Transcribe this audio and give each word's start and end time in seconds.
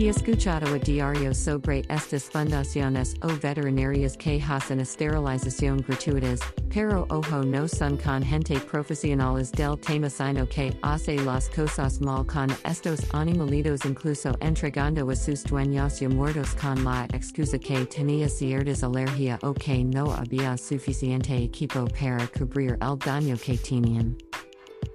He 0.00 0.08
escuchado 0.08 0.66
a 0.72 0.78
diario 0.78 1.34
sobre 1.34 1.82
estas 1.90 2.24
fundaciones 2.30 3.14
o 3.20 3.28
veterinarias 3.38 4.16
que 4.16 4.40
hacen 4.40 4.80
esterilización 4.80 5.84
gratuitas, 5.86 6.40
pero 6.70 7.06
ojo 7.10 7.44
no 7.44 7.68
son 7.68 7.98
con 7.98 8.22
gente 8.22 8.58
profesionales 8.60 9.52
del 9.52 9.78
tema 9.78 10.08
sino 10.08 10.48
que 10.48 10.72
hace 10.80 11.18
las 11.18 11.50
cosas 11.50 12.00
mal 12.00 12.24
con 12.24 12.48
estos 12.64 13.00
animalitos 13.12 13.84
incluso 13.84 14.34
entregando 14.40 15.10
a 15.10 15.14
sus 15.14 15.44
dueños 15.44 16.00
ya 16.00 16.08
muertos 16.08 16.54
con 16.54 16.82
la 16.82 17.06
excusa 17.12 17.58
que 17.58 17.84
tenía 17.84 18.26
ciertas 18.30 18.82
alergia 18.82 19.38
o 19.42 19.52
que 19.52 19.84
no 19.84 20.14
había 20.14 20.56
suficiente 20.56 21.36
equipo 21.36 21.84
para 21.88 22.26
cubrir 22.28 22.78
el 22.80 22.98
daño 22.98 23.36
que 23.36 23.58
tenían. 23.58 24.16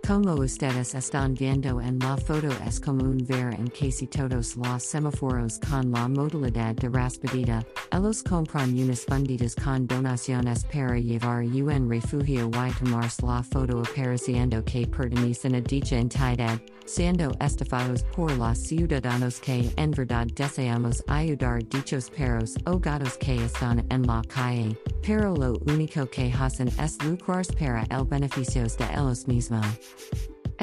Como 0.08 0.36
ustedes 0.36 0.94
están 0.94 1.34
viendo 1.34 1.82
en 1.82 1.98
la 1.98 2.16
foto 2.16 2.50
es 2.68 2.80
común 2.80 3.18
ver 3.28 3.56
en 3.56 3.66
casi 3.68 4.06
todos 4.06 4.56
los 4.56 4.84
semáforos 4.84 5.60
con 5.68 5.92
la 5.92 6.08
modalidad 6.08 6.76
de 6.76 6.90
raspadita, 6.90 7.66
ellos 7.92 8.22
compran 8.22 8.78
unas 8.78 9.04
funditas 9.04 9.56
con 9.56 9.88
donaciones 9.88 10.64
para 10.66 11.00
llevar 11.00 11.44
un 11.44 11.90
refugio 11.90 12.48
y 12.48 12.72
tomarse 12.74 13.26
la 13.26 13.42
foto 13.42 13.82
apareciendo 13.82 14.64
que 14.64 14.86
pertenecen 14.86 15.56
a 15.56 15.62
dicha 15.62 15.98
entidad, 15.98 16.62
siendo 16.86 17.32
estafados 17.40 18.04
por 18.16 18.32
los 18.38 18.58
ciudadanos 18.58 19.40
que 19.40 19.70
en 19.76 19.92
verdad 19.92 20.28
deseamos 20.36 21.04
ayudar 21.08 21.68
dichos 21.70 22.10
perros 22.10 22.56
o 22.66 22.80
gatos 22.80 23.18
que 23.18 23.44
están 23.44 23.86
en 23.90 24.04
la 24.04 24.22
calle, 24.28 24.78
pero 25.02 25.36
lo 25.36 25.54
único 25.68 26.06
que 26.06 26.32
hacen 26.32 26.68
es 26.80 26.98
lucrarse 27.04 27.54
para 27.54 27.84
el 27.90 28.06
beneficios 28.06 28.78
de 28.78 28.86
ellos 28.86 29.28
mismos. 29.28 29.66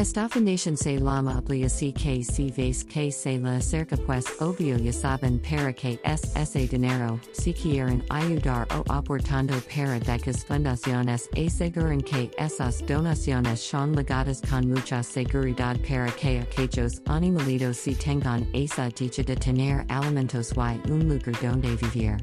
Esta 0.02 0.28
fundación 0.28 0.76
se 0.76 0.98
llama 0.98 1.36
Ablia 1.36 1.68
que 1.68 2.24
si 2.24 2.50
veis 2.50 2.82
que 2.84 3.12
se 3.12 3.38
la 3.38 3.58
acerca 3.58 3.96
pues 3.96 4.26
obvio 4.40 4.76
ya 4.76 4.92
saben 4.92 5.38
para 5.38 5.72
que 5.72 6.00
es 6.02 6.22
ese 6.34 6.66
dinero, 6.66 7.20
si 7.32 7.54
quieren 7.54 8.02
ayudar 8.10 8.66
o 8.74 8.82
aportando 8.92 9.54
para 9.72 10.00
dichas 10.00 10.44
fundaciones 10.44 11.28
aseguren 11.36 12.00
que 12.00 12.32
esas 12.36 12.84
donaciones 12.84 13.60
son 13.60 13.94
legadas 13.94 14.42
con 14.50 14.70
mucha 14.70 15.04
seguridad 15.04 15.76
para 15.88 16.10
que 16.16 16.40
aquellos 16.40 17.00
animalitos 17.06 17.76
si 17.76 17.94
tengan 17.94 18.44
esa 18.52 18.88
dicha 18.88 19.22
de 19.22 19.36
tener 19.36 19.86
alimentos 19.88 20.52
y 20.56 20.90
un 20.90 21.08
lugar 21.08 21.40
donde 21.40 21.76
vivir. 21.76 22.16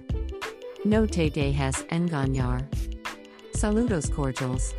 No 0.84 1.08
te 1.08 1.30
dejes 1.30 1.86
engañar. 1.90 2.68
Saludos 3.54 4.10
cordiales. 4.10 4.76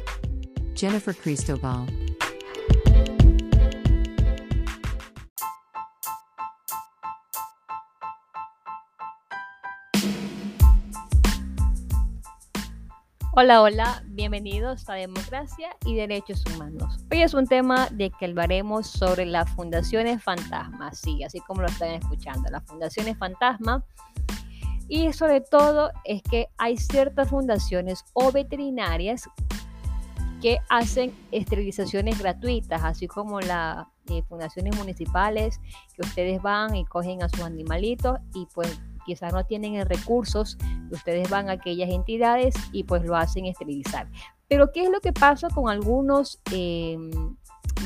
Jennifer 0.74 1.14
Cristobal. 1.14 1.86
Hola, 13.32 13.62
hola, 13.62 14.02
bienvenidos 14.06 14.88
a 14.90 14.94
Democracia 14.94 15.68
y 15.86 15.94
Derechos 15.94 16.42
Humanos. 16.52 16.98
Hoy 17.12 17.22
es 17.22 17.32
un 17.32 17.46
tema 17.46 17.86
de 17.92 18.10
que 18.10 18.26
hablaremos 18.26 18.88
sobre 18.88 19.24
las 19.24 19.48
fundaciones 19.50 20.20
fantasmas, 20.20 20.98
sí, 20.98 21.22
así 21.22 21.38
como 21.38 21.62
lo 21.62 21.68
están 21.68 21.90
escuchando, 21.90 22.50
las 22.50 22.64
fundaciones 22.66 23.16
fantasmas. 23.16 23.84
Y 24.88 25.12
sobre 25.12 25.42
todo 25.42 25.92
es 26.04 26.24
que 26.24 26.48
hay 26.58 26.76
ciertas 26.76 27.28
fundaciones 27.28 28.04
o 28.14 28.32
veterinarias 28.32 29.28
que 30.42 30.58
hacen 30.68 31.14
esterilizaciones 31.30 32.18
gratuitas, 32.18 32.82
así 32.82 33.06
como 33.06 33.40
las 33.40 33.86
eh, 34.08 34.24
fundaciones 34.28 34.76
municipales 34.76 35.60
que 35.94 36.02
ustedes 36.02 36.42
van 36.42 36.74
y 36.74 36.84
cogen 36.84 37.22
a 37.22 37.28
sus 37.28 37.42
animalitos 37.42 38.18
y 38.34 38.48
pues 38.52 38.80
quizás 39.10 39.32
no 39.32 39.44
tienen 39.44 39.84
recursos, 39.86 40.56
ustedes 40.92 41.28
van 41.28 41.48
a 41.48 41.52
aquellas 41.52 41.90
entidades 41.90 42.54
y 42.70 42.84
pues 42.84 43.04
lo 43.04 43.16
hacen 43.16 43.46
esterilizar. 43.46 44.08
Pero 44.46 44.70
¿qué 44.70 44.84
es 44.84 44.90
lo 44.90 45.00
que 45.00 45.12
pasa 45.12 45.48
con 45.48 45.68
algunos 45.68 46.40
em, 46.52 47.10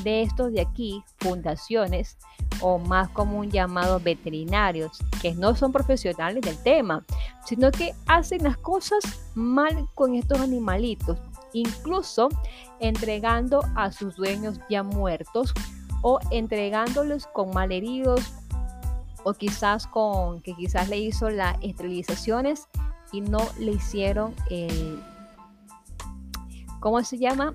de 0.03 0.21
estos 0.21 0.53
de 0.53 0.61
aquí, 0.61 1.03
fundaciones 1.17 2.19
o 2.61 2.79
más 2.79 3.09
común 3.09 3.51
llamados 3.51 4.03
veterinarios, 4.03 4.99
que 5.23 5.35
no 5.35 5.55
son 5.55 5.73
profesionales 5.73 6.43
del 6.43 6.63
tema, 6.63 7.07
sino 7.47 7.71
que 7.71 7.95
hacen 8.07 8.43
las 8.43 8.59
cosas 8.59 9.03
mal 9.35 9.89
con 9.95 10.15
estos 10.15 10.41
animalitos, 10.41 11.17
incluso 11.55 12.29
entregando 12.81 13.63
a 13.77 13.93
sus 13.93 14.15
dueños 14.17 14.61
ya 14.69 14.83
muertos 14.83 15.55
o 16.03 16.19
entregándolos 16.31 17.27
con 17.29 17.51
malheridos 17.55 18.35
o 19.25 19.35
quizás 19.35 19.87
con 19.87 20.41
que 20.43 20.55
quizás 20.55 20.89
le 20.89 20.99
hizo 20.99 21.31
las 21.31 21.57
esterilizaciones 21.63 22.69
y 23.11 23.21
no 23.23 23.41
le 23.59 23.73
hicieron 23.73 24.35
el, 24.51 25.03
¿cómo 26.81 27.03
se 27.03 27.19
llama? 27.19 27.55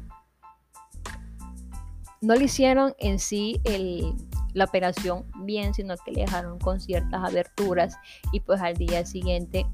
No 2.22 2.36
le 2.36 2.46
hicieron 2.46 2.94
en 2.98 3.20
sí 3.20 3.62
el, 3.64 4.16
la 4.54 4.66
operación 4.66 5.26
bien, 5.44 5.74
sino 5.74 5.96
que 5.98 6.12
le 6.12 6.22
dejaron 6.22 6.60
con 6.60 6.80
ciertas 6.80 7.24
aberturas 7.24 7.96
y 8.32 8.40
pues 8.42 8.62
al 8.62 8.76
día 8.76 9.06
siguiente 9.06 9.66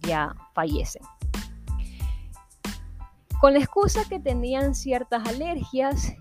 ya 0.00 0.34
fallecen. 0.54 1.02
Con 3.40 3.54
la 3.54 3.60
excusa 3.60 4.02
que 4.08 4.18
tenían 4.18 4.74
ciertas 4.74 5.26
alergias 5.28 6.14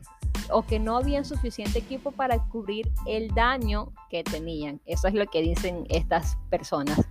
o 0.50 0.64
que 0.64 0.80
no 0.80 0.98
había 0.98 1.24
suficiente 1.24 1.80
equipo 1.80 2.12
para 2.12 2.40
cubrir 2.50 2.92
el 3.08 3.34
daño 3.34 3.94
que 4.10 4.24
tenían. 4.24 4.82
Eso 4.86 5.08
es 5.08 5.14
lo 5.14 5.26
que 5.28 5.42
dicen 5.42 5.86
estas 5.90 6.38
personas. 6.50 7.02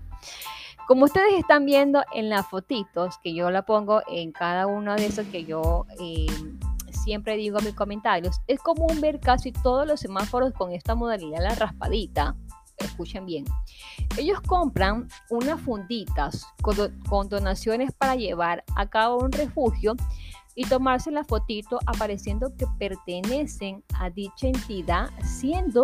Como 0.87 1.05
ustedes 1.05 1.35
están 1.39 1.65
viendo 1.65 2.03
en 2.13 2.29
las 2.29 2.47
fotitos, 2.49 3.19
que 3.23 3.35
yo 3.35 3.51
la 3.51 3.63
pongo 3.63 4.03
en 4.09 4.33
cada 4.33 4.67
uno 4.67 4.95
de 4.95 5.07
esos 5.07 5.27
que 5.29 5.45
yo 5.45 5.87
eh, 6.01 6.27
siempre 6.91 7.37
digo 7.37 7.59
en 7.59 7.67
mis 7.67 7.75
comentarios, 7.75 8.41
es 8.47 8.61
común 8.61 9.01
ver 9.01 9.21
casi 9.21 9.53
todos 9.53 9.87
los 9.87 10.01
semáforos 10.01 10.53
con 10.53 10.73
esta 10.73 10.95
modalidad, 10.95 11.43
la 11.43 11.55
raspadita. 11.55 12.37
Escuchen 12.79 13.27
bien. 13.27 13.45
Ellos 14.17 14.41
compran 14.41 15.09
unas 15.31 15.61
funditas 15.61 16.47
con 17.09 17.29
donaciones 17.29 17.93
para 17.93 18.17
llevar 18.17 18.65
a 18.75 18.89
cabo 18.89 19.19
un 19.19 19.31
refugio 19.31 19.95
y 20.55 20.65
tomarse 20.65 21.11
la 21.11 21.25
fotito 21.25 21.79
apareciendo 21.87 22.55
que 22.57 22.67
pertenecen 22.79 23.83
a 23.95 24.11
dicha 24.11 24.49
entidad, 24.49 25.11
siendo 25.23 25.83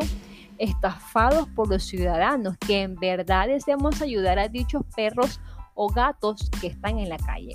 estafados 0.58 1.48
por 1.50 1.68
los 1.68 1.84
ciudadanos 1.84 2.56
que 2.58 2.82
en 2.82 2.94
verdad 2.96 3.48
deseamos 3.48 4.02
ayudar 4.02 4.38
a 4.38 4.48
dichos 4.48 4.82
perros 4.94 5.40
o 5.74 5.88
gatos 5.88 6.50
que 6.60 6.66
están 6.66 6.98
en 6.98 7.08
la 7.08 7.18
calle. 7.18 7.52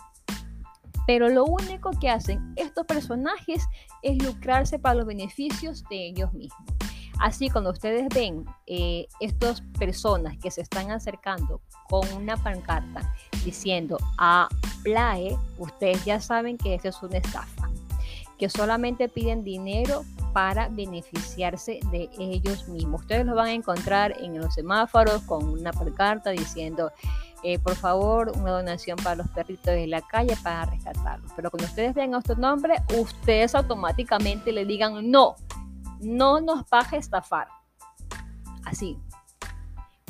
Pero 1.05 1.27
lo 1.27 1.43
único 1.43 1.91
que 1.99 2.09
hacen 2.09 2.53
estos 2.55 2.85
personajes 2.85 3.65
es 4.01 4.23
lucrarse 4.23 4.79
para 4.79 4.95
los 4.95 5.05
beneficios 5.05 5.83
de 5.89 6.07
ellos 6.07 6.33
mismos. 6.33 6.82
Así 7.23 7.49
cuando 7.49 7.69
ustedes 7.69 8.09
ven 8.13 8.43
eh, 8.67 9.07
estas 9.21 9.61
personas 9.79 10.37
que 10.39 10.51
se 10.51 10.59
están 10.59 10.91
acercando 10.91 11.61
con 11.87 12.05
una 12.11 12.35
pancarta 12.35 13.13
diciendo 13.45 13.97
a 14.17 14.49
Plae, 14.83 15.37
ustedes 15.57 16.03
ya 16.03 16.19
saben 16.19 16.57
que 16.57 16.75
eso 16.75 16.89
es 16.89 17.01
una 17.01 17.19
estafa, 17.19 17.69
que 18.37 18.49
solamente 18.49 19.07
piden 19.07 19.45
dinero 19.45 20.03
para 20.33 20.67
beneficiarse 20.67 21.79
de 21.93 22.09
ellos 22.19 22.67
mismos. 22.67 23.03
Ustedes 23.03 23.25
lo 23.25 23.35
van 23.35 23.47
a 23.47 23.53
encontrar 23.53 24.13
en 24.19 24.37
los 24.37 24.53
semáforos 24.53 25.21
con 25.21 25.45
una 25.45 25.71
pancarta 25.71 26.31
diciendo, 26.31 26.91
eh, 27.41 27.57
por 27.57 27.75
favor, 27.75 28.33
una 28.35 28.51
donación 28.51 28.97
para 28.97 29.15
los 29.15 29.29
perritos 29.29 29.67
de 29.67 29.87
la 29.87 30.01
calle 30.01 30.35
para 30.43 30.65
rescatarlos. 30.65 31.31
Pero 31.37 31.49
cuando 31.49 31.67
ustedes 31.67 31.93
vean 31.93 32.15
a 32.15 32.17
estos 32.17 32.37
nombres, 32.37 32.81
ustedes 32.97 33.55
automáticamente 33.55 34.51
le 34.51 34.65
digan, 34.65 35.09
no, 35.09 35.37
no 36.03 36.41
nos 36.41 36.69
baje 36.69 36.97
estafar. 36.97 37.47
Así, 38.65 38.97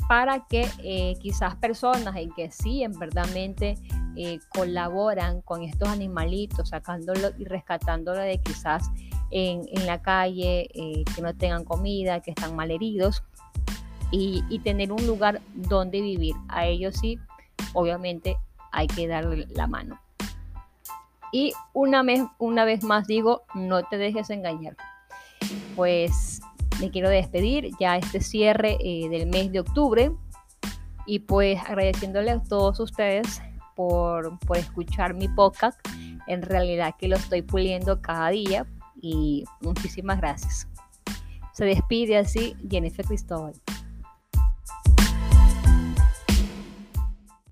para 0.08 0.46
que 0.46 0.68
eh, 0.82 1.16
quizás 1.20 1.56
personas 1.56 2.16
en 2.16 2.30
que 2.32 2.50
sí, 2.50 2.82
en 2.82 2.92
verdadmente 2.98 3.76
eh, 4.16 4.38
colaboran 4.54 5.40
con 5.42 5.62
estos 5.62 5.88
animalitos, 5.88 6.68
sacándolo 6.68 7.30
y 7.38 7.44
rescatándolo 7.44 8.20
de 8.20 8.40
quizás 8.40 8.90
en, 9.30 9.64
la 9.86 10.02
calle, 10.02 10.68
eh, 10.74 11.04
que 11.14 11.22
no 11.22 11.34
tengan 11.34 11.64
comida, 11.64 12.20
que 12.20 12.30
están 12.30 12.54
mal 12.54 12.70
heridos, 12.70 13.22
y, 14.10 14.44
y, 14.48 14.60
tener 14.60 14.92
un 14.92 15.04
lugar 15.06 15.40
donde 15.54 16.00
vivir. 16.00 16.36
A 16.48 16.66
ellos 16.66 16.96
sí, 17.00 17.18
obviamente 17.72 18.36
hay 18.70 18.86
que 18.86 19.08
darle 19.08 19.48
la 19.50 19.66
mano. 19.66 19.98
Y 21.32 21.52
una 21.72 22.04
una 22.38 22.64
vez 22.64 22.84
más 22.84 23.08
digo, 23.08 23.42
no 23.54 23.82
te 23.82 23.96
dejes 23.96 24.30
engañar. 24.30 24.76
Pues 25.76 26.40
me 26.80 26.90
quiero 26.90 27.08
despedir 27.08 27.70
ya 27.78 27.96
este 27.96 28.20
cierre 28.20 28.76
eh, 28.80 29.08
del 29.08 29.26
mes 29.26 29.52
de 29.52 29.60
octubre 29.60 30.12
y 31.06 31.20
pues 31.20 31.60
agradeciéndole 31.60 32.30
a 32.30 32.42
todos 32.42 32.80
ustedes 32.80 33.42
por, 33.74 34.38
por 34.40 34.56
escuchar 34.56 35.14
mi 35.14 35.28
podcast. 35.28 35.78
En 36.26 36.42
realidad 36.42 36.94
que 36.98 37.08
lo 37.08 37.16
estoy 37.16 37.42
puliendo 37.42 38.00
cada 38.00 38.30
día 38.30 38.66
y 39.00 39.44
muchísimas 39.60 40.18
gracias. 40.18 40.68
Se 41.52 41.64
despide 41.64 42.16
así 42.16 42.56
Jennifer 42.68 43.04
Cristóbal. 43.04 43.54